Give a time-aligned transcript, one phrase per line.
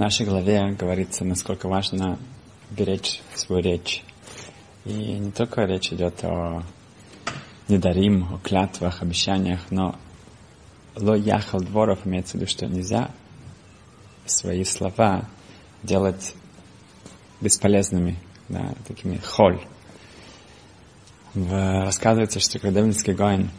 [0.00, 2.18] нашей главе говорится, насколько важно
[2.70, 4.02] беречь свою речь.
[4.86, 6.62] И не только речь идет о
[7.68, 9.96] недарим, о клятвах, обещаниях, но
[10.96, 13.10] ло яхал дворов имеется в виду, что нельзя
[14.24, 15.28] свои слова
[15.82, 16.34] делать
[17.42, 18.16] бесполезными,
[18.48, 19.60] да, такими холь.
[21.34, 23.50] В, рассказывается, что когда Вильнский Гоин,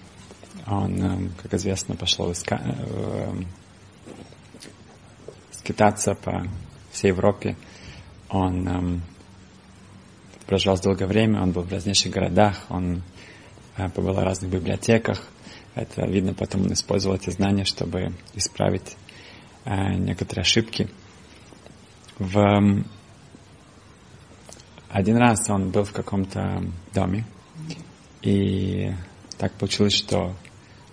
[0.65, 3.31] он, эм, как известно, пошел иска, э,
[5.63, 6.47] скитаться по
[6.91, 7.55] всей Европе,
[8.29, 9.01] он эм,
[10.47, 13.03] проживал долгое время, он был в различных городах, он
[13.77, 15.27] э, побывал в разных библиотеках.
[15.75, 18.97] Это видно, потом он использовал эти знания, чтобы исправить
[19.65, 20.89] э, некоторые ошибки.
[22.17, 22.85] В эм,
[24.89, 27.25] один раз он был в каком-то доме,
[28.21, 28.91] и
[29.37, 30.35] так получилось, что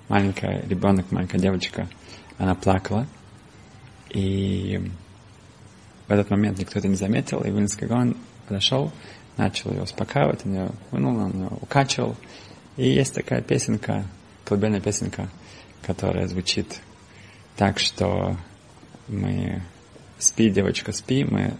[0.09, 1.89] маленькая ребенок, маленькая девочка,
[2.37, 3.07] она плакала,
[4.11, 4.91] и
[6.07, 8.17] в этот момент никто это не заметил, и Вильнский Гон
[8.47, 8.91] подошел,
[9.37, 12.17] начал ее успокаивать, он ее вынул, он ее укачивал.
[12.77, 14.07] И есть такая песенка,
[14.45, 15.29] колыбельная песенка,
[15.83, 16.81] которая звучит
[17.57, 18.37] так, что
[19.09, 19.63] мы
[20.19, 21.55] спи, девочка, спи, мы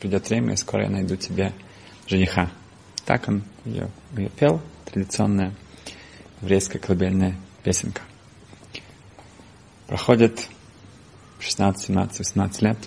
[0.00, 1.52] придет время, и скоро я найду тебе
[2.06, 2.50] жениха.
[3.04, 5.54] Так он ее, ее пел, традиционная
[6.42, 8.02] еврейская колыбельная песенка.
[9.86, 10.48] Проходит
[11.40, 12.78] 16, 17, 18 лет,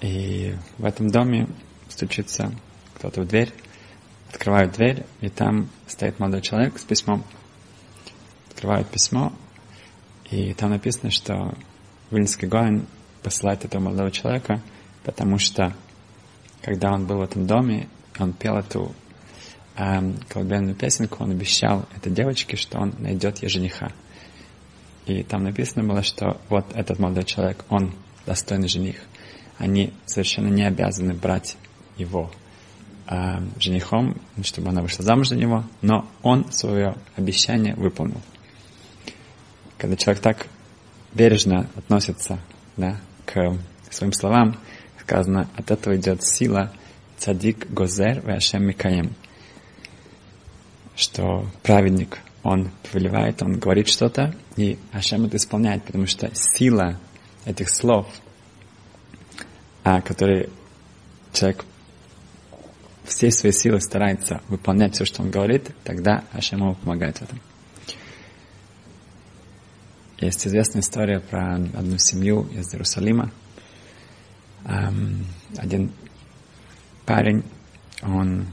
[0.00, 1.46] и в этом доме
[1.88, 2.52] стучится
[2.94, 3.52] кто-то в дверь,
[4.30, 7.24] открывают дверь, и там стоит молодой человек с письмом.
[8.50, 9.32] Открывают письмо,
[10.30, 11.54] и там написано, что
[12.10, 12.86] Вильнский Гоин
[13.22, 14.62] посылает этого молодого человека,
[15.04, 15.74] потому что
[16.62, 18.94] когда он был в этом доме, он пел эту
[19.76, 23.92] э, колыбельную песенку, он обещал этой девочке, что он найдет ей жениха.
[25.10, 27.92] И там написано было, что вот этот молодой человек, он
[28.26, 28.94] достойный жених.
[29.58, 31.56] Они совершенно не обязаны брать
[31.96, 32.30] его
[33.08, 38.20] э, женихом, чтобы она вышла замуж за него, но он свое обещание выполнил.
[39.78, 40.46] Когда человек так
[41.12, 42.38] бережно относится
[42.76, 43.58] да, к
[43.90, 44.58] своим словам,
[45.00, 46.72] сказано, от этого идет сила
[47.18, 49.12] цадик гозер вешем микаем,
[50.94, 56.98] что праведник, он повелевает, он говорит что-то, и Ашем это исполняет, потому что сила
[57.44, 58.06] этих слов,
[59.84, 60.48] а, которые
[61.32, 61.64] человек
[63.04, 67.40] всей своей силой старается выполнять все, что он говорит, тогда Ашем ему помогает в этом.
[70.18, 73.30] Есть известная история про одну семью из Иерусалима,
[75.56, 75.92] один
[77.06, 77.42] парень,
[78.02, 78.46] он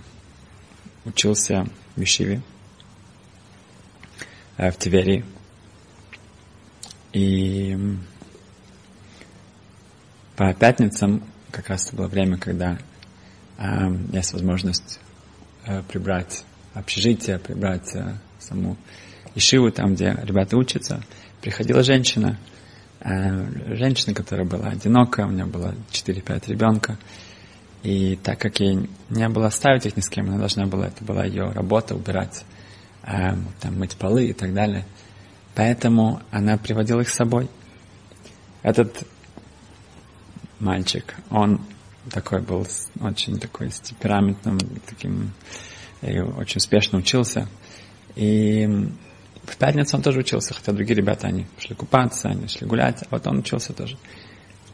[1.06, 1.66] учился
[1.96, 2.57] в Ишиве э,
[4.58, 5.24] в Тверии.
[7.14, 7.78] И
[10.36, 12.78] по пятницам как раз это было время, когда
[13.58, 13.64] э,
[14.12, 15.00] есть возможность
[15.66, 18.78] э, прибрать общежитие, прибрать э, саму
[19.36, 21.04] Ишиву, там, где ребята учатся.
[21.42, 22.38] Приходила женщина,
[23.00, 26.98] Э, женщина, которая была одинокая, у нее было 4-5 ребенка.
[27.84, 31.04] И так как ей не было оставить их ни с кем, она должна была, это
[31.06, 32.44] была ее работа, убирать,
[33.08, 34.86] э, там, мыть полы и так далее.
[35.56, 37.50] Поэтому она приводила их с собой.
[38.62, 39.08] Этот
[40.60, 41.62] мальчик, он
[42.12, 42.66] такой был,
[43.02, 45.32] очень такой с темпераментным, таким,
[46.02, 47.48] и очень успешно учился.
[48.16, 48.68] И
[49.44, 53.08] в пятницу он тоже учился, хотя другие ребята, они шли купаться, они шли гулять, а
[53.12, 53.98] вот он учился тоже.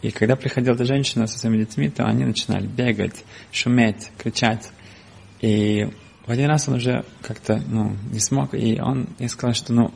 [0.01, 4.69] И когда приходила эта женщина со своими детьми, то они начинали бегать, шуметь, кричать.
[5.39, 5.87] И
[6.25, 9.93] в один раз он уже как-то ну, не смог, и он и сказал, что ну,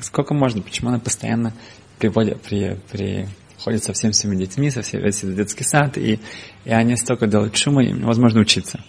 [0.00, 1.52] сколько можно, почему она постоянно
[1.98, 6.20] приводит, при, при, ходит со всеми своими детьми, со всеми, весь детский сад, и,
[6.64, 8.80] и они столько делают шума, им невозможно учиться.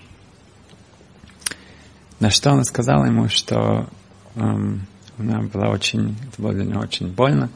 [2.19, 3.89] На что она сказала ему, что
[4.35, 4.87] эм,
[5.17, 7.49] она была очень, это было для нее очень больно.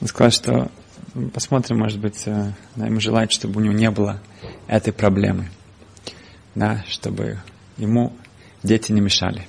[0.00, 0.70] Он сказал, что
[1.32, 4.20] посмотрим, может быть, э, она ему желает, чтобы у него не было
[4.66, 5.48] этой проблемы.
[6.54, 7.38] Да, чтобы
[7.78, 8.12] ему
[8.64, 9.46] дети не мешали.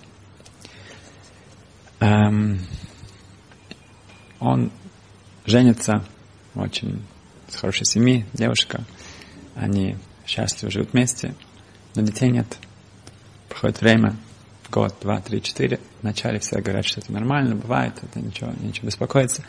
[2.00, 2.60] Эм,
[4.40, 4.72] он
[5.46, 6.06] женится
[6.54, 7.04] очень
[7.48, 8.84] с хорошей семьи, девушка.
[9.56, 9.96] Они
[10.28, 11.34] счастливы живут вместе,
[11.96, 12.58] но детей нет.
[13.50, 14.16] Проходит время,
[14.70, 15.80] год, два, три, четыре.
[16.02, 19.44] Вначале все говорят, что это нормально, бывает, это ничего, ничего беспокоиться.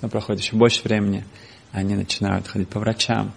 [0.00, 1.26] Но проходит еще больше времени,
[1.72, 3.32] они начинают ходить по врачам,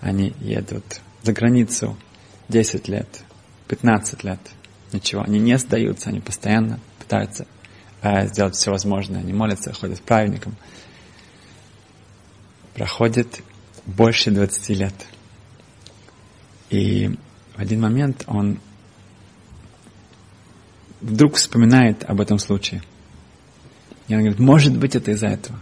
[0.00, 1.96] они едут за границу
[2.48, 3.24] 10 лет,
[3.68, 4.40] 15 лет,
[4.92, 7.46] ничего, они не сдаются, они постоянно пытаются
[8.02, 10.56] э, сделать все возможное, они молятся, ходят к праведникам.
[12.74, 13.42] Проходит
[13.86, 14.94] больше 20 лет.
[16.70, 17.10] И
[17.54, 18.58] в один момент он
[21.00, 22.82] вдруг вспоминает об этом случае.
[24.08, 25.60] И он говорит, может быть, это из-за этого.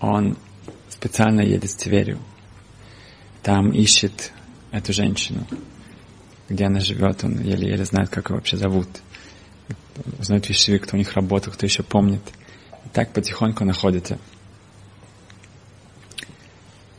[0.00, 0.36] Он
[0.88, 2.18] специально едет в Тверию.
[3.42, 4.32] Там ищет
[4.72, 5.46] эту женщину,
[6.48, 8.88] где она живет, он еле-еле знает, как ее вообще зовут.
[10.20, 12.22] Знает вещи, кто у них работал, кто еще помнит.
[12.84, 14.18] И так потихоньку находится.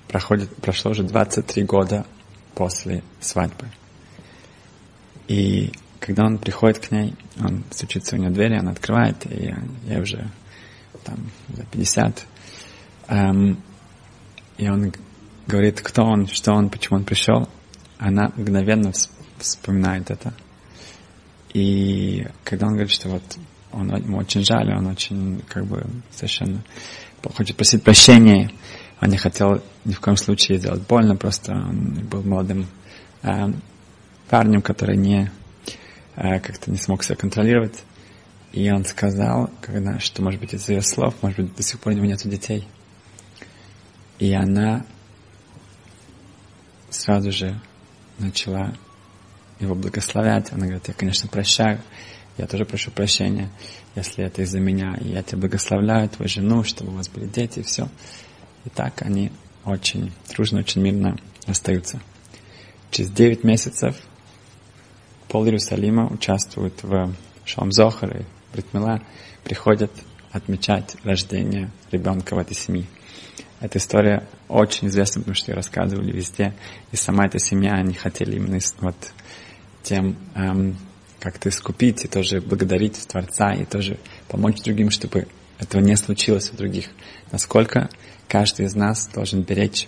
[0.08, 2.06] Проходит, прошло уже 23 года
[2.56, 3.68] после свадьбы.
[5.28, 9.54] И когда он приходит к ней, он стучится у нее двери, она открывает, и
[9.86, 10.30] я уже
[11.04, 11.18] там
[11.50, 12.26] за 50.
[13.10, 13.62] Эм,
[14.58, 14.94] и он
[15.46, 17.50] говорит, кто он, что он, почему он пришел.
[17.98, 18.94] Она мгновенно
[19.40, 20.34] вспоминает это.
[21.54, 23.24] И когда он говорит, что вот
[23.72, 26.64] он ему очень жаль, он очень как бы совершенно
[27.36, 28.52] хочет просить прощения,
[29.02, 32.68] он не хотел ни в коем случае сделать больно, просто он был молодым
[33.24, 33.52] э,
[34.30, 35.32] парнем, который не
[36.16, 37.84] э, как-то не смог себя контролировать.
[38.54, 41.94] И он сказал, когда, что, может быть, из ее слов, может быть, до сих пор
[41.94, 42.68] у него нет детей.
[44.20, 44.86] И она
[46.90, 47.60] сразу же
[48.18, 48.74] начала
[49.60, 50.52] его благословлять.
[50.52, 51.82] Она говорит, я, конечно, прощаю,
[52.38, 53.50] я тоже прошу прощения,
[53.96, 54.96] если это из-за меня.
[55.02, 57.90] И я тебя благословляю, твою жену, чтобы у вас были дети, и все.
[58.66, 59.32] И так они
[59.66, 62.00] очень дружно, очень мирно остаются.
[62.92, 63.96] Через 9 месяцев
[65.28, 67.14] пол Иерусалима участвует в
[67.46, 69.02] Шалом-Зохар и Бритмила,
[69.44, 69.92] приходят
[70.32, 72.86] отмечать рождение ребенка в этой семье.
[73.60, 76.54] Эта история очень известна, потому что ее рассказывали везде.
[76.92, 78.96] И сама эта семья, они хотели именно вот
[79.88, 80.76] тем эм,
[81.20, 83.98] как-то искупить и тоже благодарить Творца и тоже
[84.28, 85.28] помочь другим, чтобы
[85.60, 86.90] этого не случилось у других.
[87.32, 87.90] Насколько
[88.28, 89.88] каждый из нас должен беречь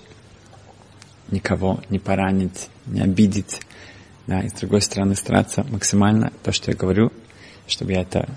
[1.31, 3.59] никого не поранить, не обидеть.
[4.25, 7.11] Да, и с другой стороны стараться максимально то, что я говорю,
[7.67, 8.29] чтобы я это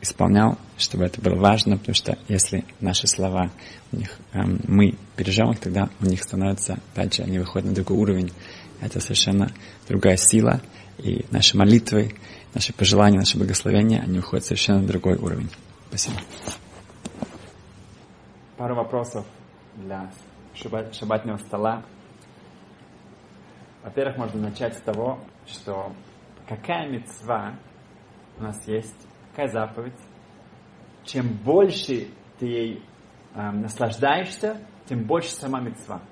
[0.00, 3.50] исполнял, чтобы это было важно, потому что если наши слова
[3.90, 7.74] у них, эм, мы бережем их, тогда у них становится, опять же, они выходят на
[7.74, 8.32] другой уровень.
[8.80, 9.50] Это совершенно
[9.88, 10.62] другая сила,
[11.00, 12.14] и наши молитвы,
[12.54, 15.50] наши пожелания, наши благословения, они уходят совершенно на другой уровень.
[15.88, 16.16] Спасибо.
[18.56, 19.26] Пару вопросов
[19.76, 20.10] для
[20.54, 21.82] шаббат, шаббатного стола.
[23.82, 25.92] Во-первых, можно начать с того, что
[26.46, 27.58] какая мецва
[28.38, 28.96] у нас есть,
[29.30, 29.98] какая заповедь,
[31.04, 32.08] чем больше
[32.38, 32.82] ты ей
[33.34, 36.02] э, наслаждаешься, тем больше сама мецва.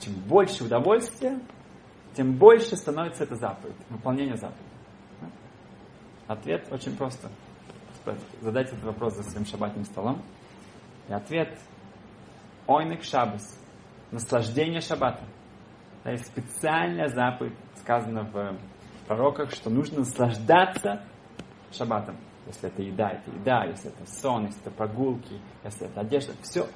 [0.00, 1.38] Чем больше удовольствия,
[2.14, 4.72] тем больше становится эта заповедь, выполнение заповеди.
[6.26, 7.30] Ответ очень просто.
[8.40, 10.22] Задайте этот вопрос за своим шаббатным столом.
[11.08, 11.58] И ответ
[12.66, 13.58] Ойник Шабас.
[14.10, 15.24] Наслаждение шаббата.
[16.04, 18.58] Да, есть специальная заповедь, сказано в
[19.06, 21.04] пророках, что нужно наслаждаться
[21.72, 22.16] шаббатом.
[22.46, 26.66] Если это еда, это еда, если это сон, если это прогулки, если это одежда, все.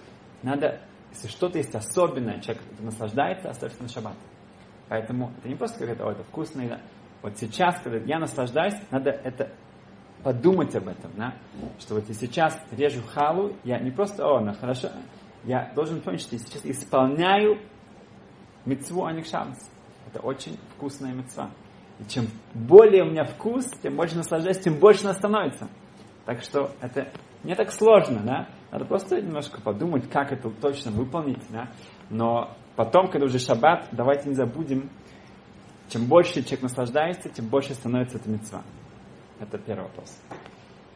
[0.43, 0.81] Надо,
[1.11, 4.17] если что-то есть особенное, человек наслаждается, оставьте на шаббат.
[4.89, 6.81] Поэтому это не просто говорит, о, это вкусно еда.
[7.23, 9.51] Вот сейчас, когда я наслаждаюсь, надо это
[10.23, 11.35] подумать об этом, да?
[11.79, 14.91] что вот я сейчас режу халу, я не просто, о, ну хорошо,
[15.45, 17.61] я должен понять, что я сейчас исполняю
[18.65, 19.59] мецву аникшамс.
[20.07, 21.51] Это очень вкусная мецва.
[21.99, 25.69] И чем более у меня вкус, тем больше наслаждаюсь, тем больше она становится.
[26.25, 27.09] Так что это
[27.45, 28.49] не так сложно, да?
[28.73, 31.71] Надо просто немножко подумать, как это точно выполнить, да?
[32.11, 34.91] Но потом, когда уже шаббат, давайте не забудем,
[35.89, 38.63] чем больше человек наслаждается, тем больше становится эта мецва.
[39.41, 40.17] Это первый вопрос.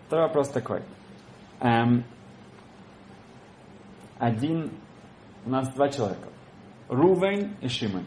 [0.06, 0.82] Второй вопрос такой.
[1.60, 2.04] Эм,
[4.18, 4.70] один,
[5.44, 6.28] у нас два человека.
[6.88, 8.04] Рувен и Шимон.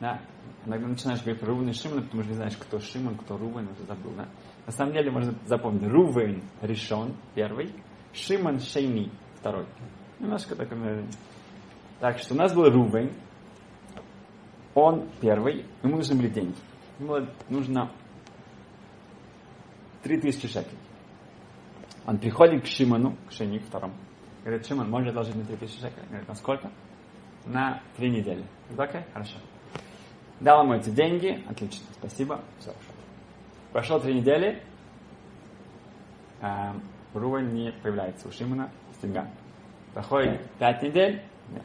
[0.00, 0.20] Да?
[0.64, 3.68] Иногда начинаешь говорить про Рувен и Шимон, потому что не знаешь, кто Шимон, кто Рувен,
[3.68, 4.12] уже забыл.
[4.16, 4.28] Да?
[4.66, 5.82] На самом деле можно запомнить.
[5.82, 7.74] Рувен решен, первый.
[8.12, 9.10] Шимон Шейни,
[9.40, 9.66] второй.
[10.20, 10.70] Немножко так,
[12.00, 13.12] так что у нас был Рувен,
[14.74, 16.56] он первый, ему нужны были деньги.
[16.98, 17.90] Ему нужно
[20.02, 20.78] 3000 шекелей.
[22.06, 23.94] Он приходит к Шимону, к Шейни, второму.
[24.44, 26.06] Говорит, Шимон, можешь одолжить мне 3000 шекелей?
[26.08, 26.70] Говорит, на сколько?
[27.46, 28.44] На три недели.
[28.76, 29.38] Окей, хорошо.
[30.40, 32.92] Дал ему эти деньги, отлично, спасибо, все, хорошо.
[33.72, 34.62] Прошло три недели,
[36.42, 36.46] э,
[37.14, 39.30] Рувен не появляется у Шимона с деньгами.
[39.94, 41.62] Проходит пять недель, нет.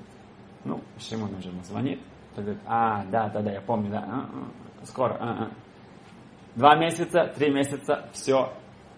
[0.63, 1.99] Ну, Шимон уже ему звонит,
[2.37, 4.29] он говорит, а, да, да, да, я помню, да, а,
[4.81, 5.51] а, скоро, а, а.
[6.55, 8.53] Два месяца, три месяца, все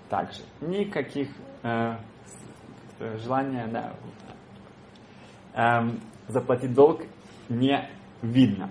[0.10, 0.41] так же.
[0.62, 1.29] Никаких
[1.63, 1.98] э,
[3.17, 3.93] желания, да.
[5.53, 7.01] Эм, заплатить долг
[7.50, 7.89] не
[8.22, 8.70] видно.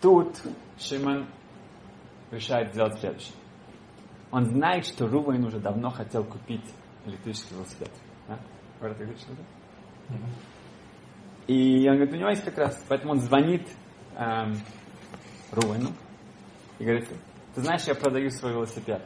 [0.00, 0.40] Тут
[0.78, 1.26] Шимон
[2.30, 3.34] решает сделать следующее.
[4.30, 6.64] Он знает, что Рувайн уже давно хотел купить
[7.04, 7.90] электрический велосипед.
[8.26, 8.38] Да?
[8.78, 10.32] Говорят, электрический велосипед?
[11.46, 13.66] И он говорит, у него есть как раз, поэтому он звонит
[14.16, 14.56] эм,
[15.50, 15.90] Рувайну
[16.78, 17.08] и говорит,
[17.54, 19.02] ты знаешь, я продаю свой велосипед.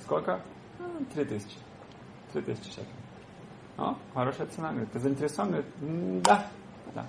[0.00, 0.42] Сколько?
[0.78, 1.56] «Ну, три тысячи.
[2.32, 2.88] Три тысячи шекелей.
[3.76, 4.70] О, хорошая цена.
[4.70, 5.50] Говорит, ты заинтересован?
[5.50, 6.46] Говорит, да,
[6.94, 7.06] да.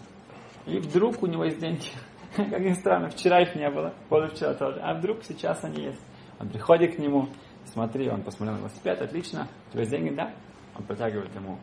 [0.65, 1.89] И вдруг у него есть деньги.
[2.36, 4.79] Как ни странно, вчера их не было, позавчера тоже.
[4.82, 6.01] А вдруг сейчас они есть.
[6.39, 7.29] Он приходит к нему,
[7.65, 10.34] смотри, он посмотрел на велосипед, отлично, у тебя есть деньги, да?
[10.75, 11.60] Он протягивает ему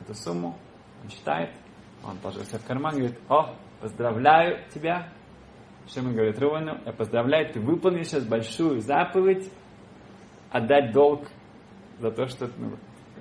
[0.00, 0.56] эту сумму,
[1.02, 1.50] он считает,
[2.06, 5.12] он положил себе в карман, говорит, о, поздравляю тебя.
[5.88, 9.52] Шимон говорит Рувану, я поздравляю, ты выполнил сейчас большую заповедь,
[10.50, 11.28] отдать долг
[12.00, 12.76] за то, что, ну,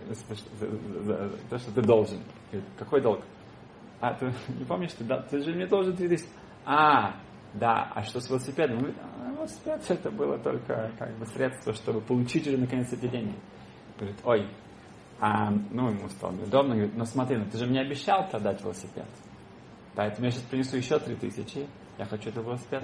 [0.07, 2.23] за, за, за, за то, что ты должен.
[2.51, 3.21] Говорит, какой долг?
[4.01, 6.27] А, ты не помнишь, ты, да, ты же мне должен 3000.
[6.65, 7.15] А,
[7.53, 8.79] да, а что с велосипедом?
[8.79, 13.35] Говорит, а, велосипед это было только как бы средство, чтобы получить уже наконец эти деньги.
[13.97, 14.49] Говорит, ой,
[15.27, 19.07] а, ну, ему стало неудобно, говорит, ну смотри, ну ты же мне обещал продать велосипед.
[19.95, 21.67] Поэтому я сейчас принесу еще три тысячи,
[21.97, 22.83] я хочу этот велосипед.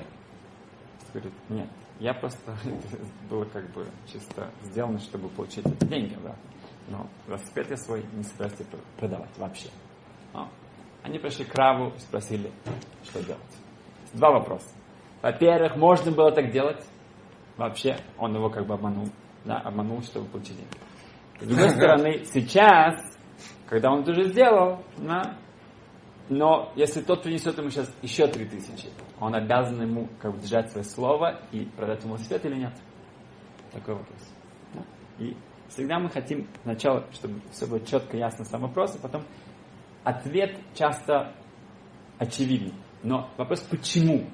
[1.13, 1.69] Говорит, нет,
[1.99, 2.57] я просто,
[3.29, 6.35] было как бы чисто сделано, чтобы получить эти деньги, да.
[6.87, 8.55] Но велосипед я свой не собираюсь
[8.97, 9.69] продавать вообще.
[10.33, 10.49] Но
[11.03, 12.51] они пришли к Раву и спросили,
[13.03, 13.41] что делать.
[14.13, 14.69] Два вопроса.
[15.21, 16.83] Во-первых, можно было так делать.
[17.57, 19.09] Вообще, он его как бы обманул.
[19.45, 20.90] Да, обманул, чтобы получить деньги.
[21.41, 23.01] С другой стороны, сейчас,
[23.67, 25.37] когда он это уже сделал, да,
[26.29, 30.71] но если тот принесет ему сейчас еще три тысячи, он обязан ему как бы держать
[30.71, 32.73] свое слово и продать ему свет или нет?
[33.73, 34.33] Такой вопрос.
[34.73, 34.81] Да?
[35.19, 35.35] И
[35.67, 39.23] всегда мы хотим сначала, чтобы все было четко, ясно сам вопрос, а потом
[40.03, 41.33] ответ часто
[42.17, 42.73] очевиден.
[43.03, 44.29] Но вопрос почему?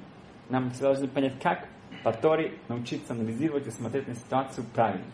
[0.50, 1.68] Нам всегда должны понять, как
[2.04, 5.06] по Торе научиться анализировать и смотреть на ситуацию правильно.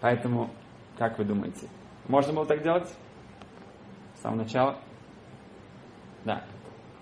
[0.00, 0.50] Поэтому,
[0.98, 1.68] как вы думаете,
[2.08, 2.88] можно было так делать?
[4.16, 4.78] С самого начала?
[6.24, 6.44] Да.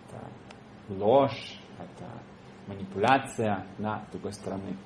[0.08, 2.08] Это ложь, это
[2.66, 4.76] манипуляция, да, с другой стороны.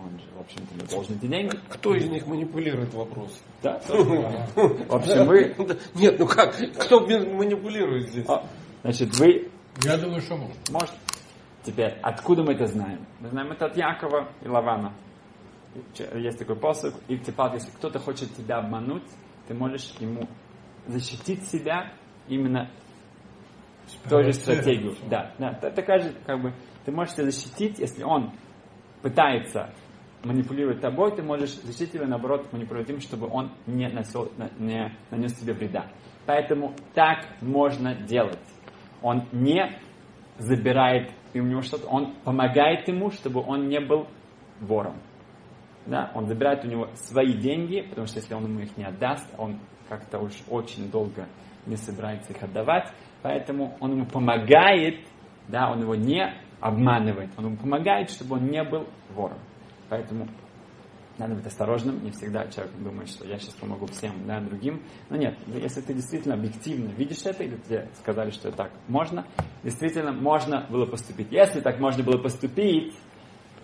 [0.00, 1.58] Он же, в общем-то, не должен эти деньги.
[1.70, 3.42] Кто из них манипулирует вопрос?
[3.62, 3.80] Да.
[3.88, 5.56] В общем, вы...
[5.94, 6.54] Нет, ну как?
[6.78, 8.28] Кто манипулирует здесь?
[8.28, 8.44] А,
[8.82, 9.50] значит, вы...
[9.82, 10.70] Я думаю, что может.
[10.70, 10.94] Может.
[11.64, 13.04] Теперь, откуда мы это знаем?
[13.18, 14.92] Мы знаем это от Якова и Лавана
[16.14, 19.04] есть такой посыл, и типа, если кто-то хочет тебя обмануть,
[19.46, 20.28] ты можешь ему
[20.86, 21.92] защитить себя
[22.28, 22.70] именно
[24.08, 24.94] той же стратегию.
[25.08, 26.52] Да, да, такая же, как бы,
[26.84, 28.32] ты можешь себя защитить, если он
[29.02, 29.72] пытается
[30.24, 35.32] манипулировать тобой, ты можешь защитить его, наоборот, манипулировать им, чтобы он не, носил, не нанес
[35.34, 35.90] тебе вреда.
[36.26, 38.38] Поэтому так можно делать.
[39.00, 39.80] Он не
[40.38, 44.08] забирает у него что-то, он помогает ему, чтобы он не был
[44.60, 45.00] вором
[45.88, 49.26] да, он забирает у него свои деньги, потому что если он ему их не отдаст,
[49.38, 51.26] он как-то уж очень долго
[51.66, 52.92] не собирается их отдавать,
[53.22, 55.00] поэтому он ему помогает,
[55.48, 56.22] да, он его не
[56.60, 59.38] обманывает, он ему помогает, чтобы он не был вором.
[59.88, 60.28] Поэтому
[61.16, 64.82] надо быть осторожным, не всегда человек думает, что я сейчас помогу всем, да, другим.
[65.08, 69.26] Но нет, если ты действительно объективно видишь это, или тебе сказали, что так можно,
[69.64, 71.32] действительно можно было поступить.
[71.32, 72.94] Если так можно было поступить,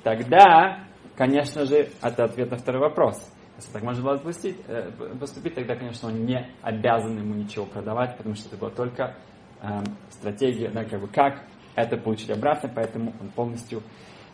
[0.02, 0.85] тогда
[1.16, 3.16] конечно же, это ответ на второй вопрос.
[3.56, 4.90] Если так можно было отпустить, э,
[5.21, 9.16] поступить, тогда, конечно, он не обязан ему ничего продавать, потому что это была только
[9.62, 9.68] э,
[10.11, 11.44] стратегия, да, как бы как
[11.76, 13.83] это получить обратно, поэтому он полностью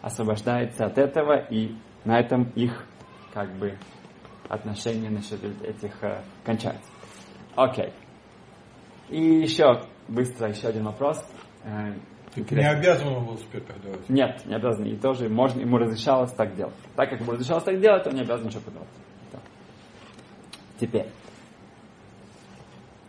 [0.02, 2.86] освобождается от этого, и на этом их
[3.32, 3.78] как бы
[4.48, 6.90] отношения насчет этих э, кончаются.
[7.56, 7.92] Окей.
[9.08, 11.24] И еще быстро еще один вопрос.
[11.64, 11.94] Э,
[12.34, 14.08] ты не обязан ему велосипед продавать?
[14.08, 14.84] Нет, не обязан.
[14.84, 16.74] И тоже можно, ему разрешалось так делать.
[16.94, 18.88] Так как ему разрешалось так делать, он не обязан ничего продавать.
[19.32, 19.40] Так.
[20.78, 21.08] Теперь.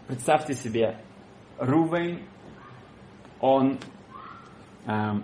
[0.07, 0.97] Представьте себе,
[1.57, 2.25] Рувейн,
[3.39, 3.77] он
[4.85, 5.23] эм,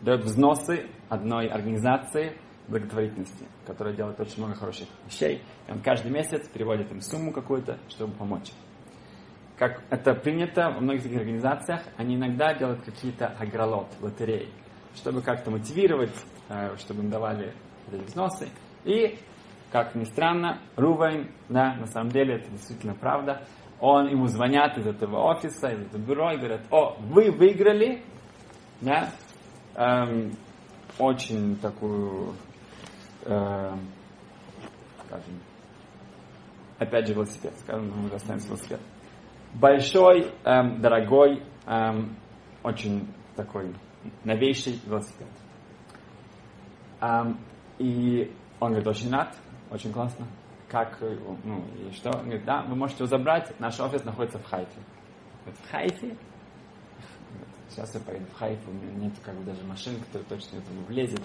[0.00, 5.42] дает взносы одной организации благотворительности, которая делает очень много хороших вещей.
[5.68, 8.50] И он каждый месяц переводит им сумму какую-то, чтобы помочь
[9.62, 14.48] как это принято во многих таких организациях, они иногда делают какие-то агролот, лотереи,
[14.96, 16.10] чтобы как-то мотивировать,
[16.48, 17.54] э, чтобы им давали
[17.92, 18.48] эти взносы.
[18.82, 19.20] И,
[19.70, 23.46] как ни странно, Рувайн, да, на самом деле это действительно правда,
[23.78, 28.02] он, ему звонят из этого офиса, из этого бюро и говорят, о, вы выиграли,
[28.80, 29.10] да,
[29.76, 30.32] эм,
[30.98, 32.34] очень такую,
[33.26, 33.76] э,
[35.06, 35.40] скажем,
[36.80, 38.80] опять же велосипед, скажем, мы достанем велосипед.
[39.54, 42.16] Большой, эм, дорогой, эм,
[42.62, 43.06] очень
[43.36, 43.74] такой
[44.24, 45.28] новейший велосипед.
[47.00, 47.38] Эм,
[47.78, 49.36] и он говорит, очень рад,
[49.70, 50.26] очень классно.
[50.68, 52.10] Как, э, ну, и что?
[52.10, 54.80] Он говорит, да, вы можете его забрать, наш офис находится в Хайфе.
[55.44, 56.16] Говорит, в Хайфе?
[57.68, 60.70] Сейчас я поеду в Хайфу, у меня нет как бы даже машин, которая точно это
[60.72, 61.22] не влезет.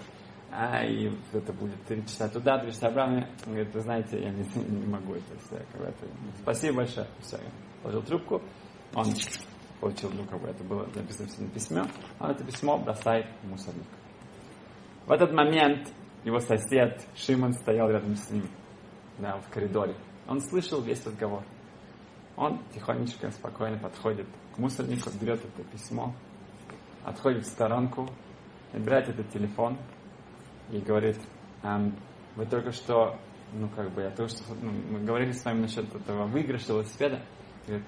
[0.50, 3.28] А, и это будет три часа туда, три часа обратно.
[3.46, 5.62] Он говорит, вы знаете, я не, не могу это все.
[6.42, 7.08] Спасибо большое.
[7.20, 7.38] Все,
[7.88, 8.42] положил трубку.
[8.94, 9.06] Он
[9.80, 11.84] получил, ну, как бы это было записано в письме.
[12.20, 13.88] Он это письмо бросает в мусорник.
[15.06, 15.88] В этот момент
[16.26, 18.44] его сосед Шимон стоял рядом с ним,
[19.20, 19.96] да, в коридоре.
[20.28, 21.44] Он слышал весь разговор.
[22.36, 26.14] Он тихонечко, спокойно подходит к мусорнику, берет это письмо,
[27.06, 28.10] отходит в сторонку,
[28.74, 29.78] набирает этот телефон
[30.72, 31.18] и говорит,
[31.64, 31.96] эм,
[32.36, 33.18] вы только что,
[33.54, 37.22] ну как бы, я только что, ну, мы говорили с вами насчет этого выигрыша велосипеда.
[37.68, 37.86] Говорит,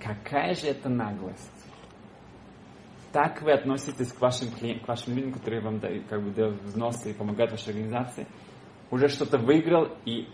[0.00, 1.50] какая же это наглость.
[3.12, 6.62] Так вы относитесь к вашим клиентам, к вашим людям, которые вам дают, как бы, дают
[6.62, 8.26] взносы и помогают вашей организации.
[8.90, 10.28] Уже что-то выиграл, и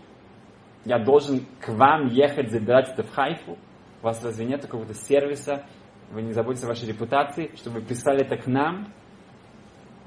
[0.85, 3.57] я должен к вам ехать забирать это в Хайфу.
[4.01, 5.65] У вас разве нет какого-то сервиса,
[6.09, 8.93] вы не заботитесь о вашей репутации, чтобы вы прислали это к нам,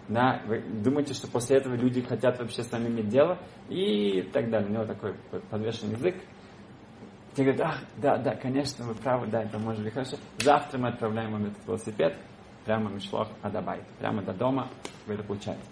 [0.08, 3.38] да, вы думаете, что после этого люди хотят вообще с вами иметь дело
[3.68, 4.68] и так далее.
[4.68, 5.14] У него такой
[5.50, 6.16] подвешенный язык.
[7.34, 10.16] Те говорят, ах, да, да, конечно, вы правы, да, это может быть хорошо.
[10.38, 12.16] Завтра мы отправляем вам этот велосипед,
[12.64, 14.68] прямо в Мишлох Адабайт, прямо до дома
[15.06, 15.62] вы это получаете.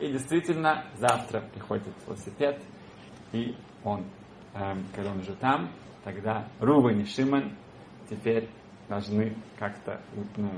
[0.00, 2.62] И действительно, завтра приходит этот велосипед,
[3.32, 4.04] и он,
[4.54, 5.70] эм, когда он уже там,
[6.04, 7.52] тогда Рувен и Шимон
[8.08, 8.48] теперь
[8.88, 10.00] должны как-то
[10.36, 10.50] ну,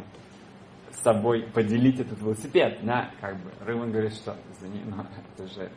[0.91, 2.81] с собой поделить этот велосипед.
[2.83, 5.07] Да, как бы Рыван говорит, что извини, но
[5.37, 5.71] это же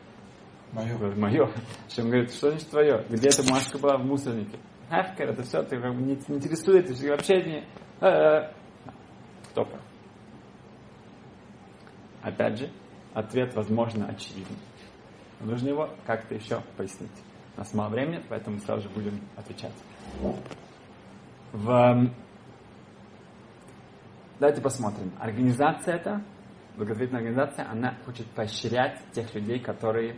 [0.72, 1.14] мое.
[1.16, 1.50] мое.
[1.88, 3.04] Шим говорит, что значит твое?
[3.08, 4.58] Где эта бумажка была в мусорнике?
[4.90, 7.64] Ахкер, это все, ты как бы не, не интересует, ты вообще не...
[8.00, 8.52] А-а-а.
[9.50, 9.80] Кто прав?
[12.22, 12.70] Опять же,
[13.14, 14.56] ответ, возможно, очевидный.
[15.40, 17.10] нужно его как-то еще пояснить.
[17.56, 19.74] У нас мало времени, поэтому сразу же будем отвечать.
[21.52, 22.10] В
[24.40, 25.12] Давайте посмотрим.
[25.18, 26.22] Организация эта,
[26.76, 30.16] благотворительная организация, она хочет поощрять тех людей, которые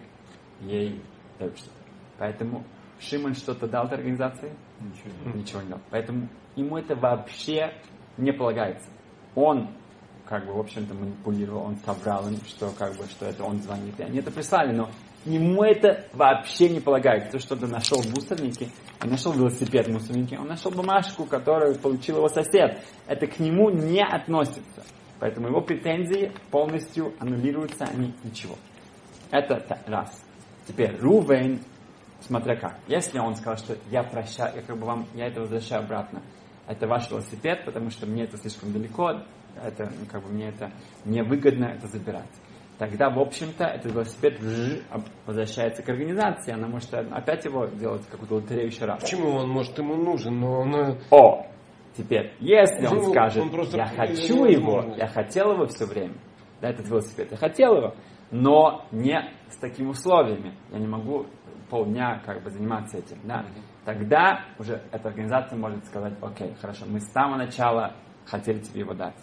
[0.60, 1.02] ей
[1.38, 1.70] что-то.
[2.18, 2.64] Поэтому
[3.00, 4.52] Шимон что-то дал этой организации?
[4.80, 5.80] Ничего, Ничего не дал.
[5.90, 7.72] Поэтому ему это вообще
[8.16, 8.88] не полагается.
[9.34, 9.70] Он
[10.26, 13.98] как бы, в общем-то, манипулировал, он собрал им, что, как бы, что это он звонит.
[13.98, 14.88] И они это прислали, но
[15.24, 17.32] ему это вообще не полагается.
[17.32, 18.68] То, что ты нашел в мусорнике,
[19.02, 22.78] он нашел велосипед в мусорнике, он нашел бумажку, которую получил его сосед.
[23.08, 24.84] Это к нему не относится.
[25.18, 28.54] Поэтому его претензии полностью аннулируются, они ничего.
[29.32, 30.29] Это раз.
[30.66, 31.60] Теперь Рувейн,
[32.20, 32.78] смотря как.
[32.86, 36.22] Если он сказал, что я прощаю, я как бы вам, я это возвращаю обратно,
[36.66, 39.22] это ваш велосипед, потому что мне это слишком далеко,
[39.62, 40.70] это, ну, как бы мне это
[41.04, 42.30] невыгодно это забирать
[42.80, 44.40] тогда, в общем-то, этот велосипед
[45.26, 46.54] возвращается к организации.
[46.54, 49.02] Она может опять его делать, какую-то лотерею еще раз.
[49.02, 50.74] Почему он, может, ему нужен, но он...
[50.74, 51.46] Э, О!
[51.94, 56.14] Теперь, если он ну, скажет, он я хочу его, я хотел его все время,
[56.62, 57.94] да, этот велосипед, я хотел его,
[58.30, 60.54] но не с такими условиями.
[60.70, 61.26] Я не могу
[61.68, 63.18] полдня как бы заниматься этим.
[63.24, 63.44] Да?
[63.84, 67.94] Тогда уже эта организация может сказать, окей, хорошо, мы с самого начала
[68.26, 69.16] хотели тебе его дать.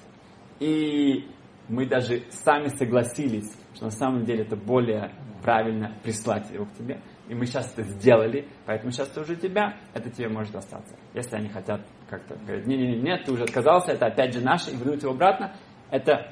[0.60, 1.30] И
[1.70, 5.12] мы даже сами согласились, что на самом деле это более
[5.44, 7.00] правильно прислать его к тебе.
[7.28, 10.96] И мы сейчас это сделали, поэтому сейчас это уже тебя, это тебе может остаться.
[11.14, 14.78] Если они хотят как-то говорить, не-не-не, нет, ты уже отказался, это опять же наше, и
[14.78, 15.54] вернуть его обратно,
[15.90, 16.32] это,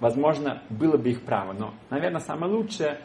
[0.00, 1.52] возможно, было бы их право.
[1.52, 3.00] Но, наверное, самое лучшее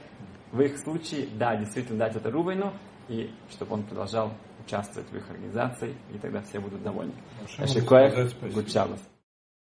[0.51, 2.73] в их случае, да, действительно дать это Рувейну,
[3.09, 4.31] и чтобы он продолжал
[4.65, 7.13] участвовать в их организации, и тогда все будут довольны.
[7.47, 8.99] Шикоев, Гучалов.